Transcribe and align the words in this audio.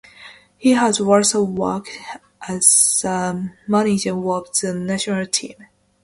He 0.57 0.71
has 0.71 0.99
also 0.99 1.43
worked 1.43 1.95
as 2.47 3.01
the 3.03 3.51
manager 3.67 4.17
of 4.17 4.51
the 4.59 4.73
national 4.73 5.27
team. 5.27 5.67